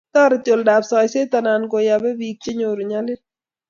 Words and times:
Toreti 0.17 0.53
oldab 0.55 0.83
soiset 0.89 1.31
anan 1.39 1.61
kayabe 1.71 2.09
biik 2.19 2.37
che 2.43 2.51
nyoru 2.59 2.83
nyalil 2.91 3.21